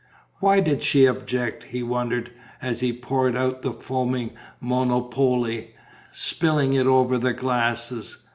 "Why 0.39 0.61
did 0.61 0.81
she 0.81 1.05
object?" 1.05 1.65
he 1.65 1.83
wondered, 1.83 2.31
as 2.59 2.79
he 2.79 2.91
poured 2.91 3.37
out 3.37 3.61
the 3.61 3.71
foaming 3.71 4.31
Monopole, 4.59 5.65
spilling 6.11 6.73
it 6.73 6.87
over 6.87 7.19
the 7.19 7.33
glasses. 7.33 8.17